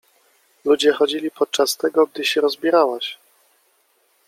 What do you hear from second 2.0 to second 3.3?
gdy się rozbierałaś.